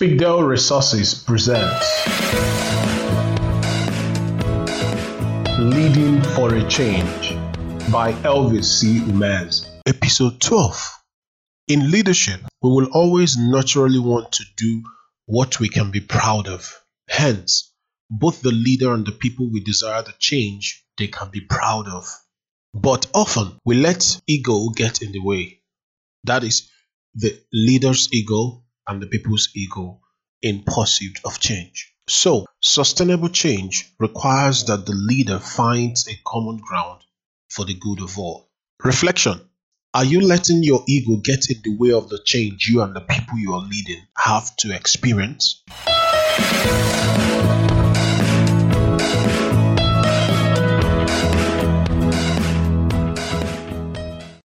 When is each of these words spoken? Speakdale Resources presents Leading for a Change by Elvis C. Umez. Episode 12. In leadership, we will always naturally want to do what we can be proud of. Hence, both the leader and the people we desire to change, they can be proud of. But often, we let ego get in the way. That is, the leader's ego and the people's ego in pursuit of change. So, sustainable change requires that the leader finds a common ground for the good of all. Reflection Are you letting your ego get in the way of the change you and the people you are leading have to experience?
Speakdale 0.00 0.44
Resources 0.44 1.12
presents 1.12 2.06
Leading 5.58 6.22
for 6.22 6.54
a 6.54 6.66
Change 6.70 7.36
by 7.92 8.14
Elvis 8.24 8.64
C. 8.64 9.00
Umez. 9.00 9.66
Episode 9.84 10.40
12. 10.40 11.02
In 11.68 11.90
leadership, 11.90 12.40
we 12.62 12.70
will 12.70 12.86
always 12.92 13.36
naturally 13.36 13.98
want 13.98 14.32
to 14.32 14.44
do 14.56 14.82
what 15.26 15.60
we 15.60 15.68
can 15.68 15.90
be 15.90 16.00
proud 16.00 16.48
of. 16.48 16.80
Hence, 17.10 17.70
both 18.08 18.40
the 18.40 18.52
leader 18.52 18.94
and 18.94 19.04
the 19.04 19.12
people 19.12 19.50
we 19.52 19.60
desire 19.60 20.02
to 20.02 20.14
change, 20.18 20.82
they 20.96 21.08
can 21.08 21.28
be 21.30 21.42
proud 21.42 21.88
of. 21.88 22.08
But 22.72 23.06
often, 23.12 23.58
we 23.66 23.74
let 23.74 24.18
ego 24.26 24.70
get 24.70 25.02
in 25.02 25.12
the 25.12 25.20
way. 25.20 25.60
That 26.24 26.42
is, 26.42 26.70
the 27.14 27.38
leader's 27.52 28.08
ego 28.14 28.62
and 28.90 29.00
the 29.00 29.06
people's 29.06 29.50
ego 29.54 30.00
in 30.42 30.64
pursuit 30.64 31.20
of 31.24 31.38
change. 31.38 31.94
So, 32.08 32.44
sustainable 32.60 33.28
change 33.28 33.92
requires 34.00 34.64
that 34.64 34.84
the 34.84 34.94
leader 34.94 35.38
finds 35.38 36.08
a 36.08 36.18
common 36.26 36.56
ground 36.56 37.02
for 37.48 37.64
the 37.64 37.74
good 37.74 38.02
of 38.02 38.18
all. 38.18 38.50
Reflection 38.82 39.40
Are 39.94 40.04
you 40.04 40.20
letting 40.20 40.64
your 40.64 40.82
ego 40.88 41.16
get 41.22 41.50
in 41.50 41.62
the 41.62 41.76
way 41.76 41.92
of 41.92 42.08
the 42.08 42.20
change 42.24 42.66
you 42.68 42.82
and 42.82 42.94
the 42.94 43.00
people 43.00 43.38
you 43.38 43.54
are 43.54 43.62
leading 43.62 44.02
have 44.18 44.56
to 44.56 44.74
experience? 44.74 45.62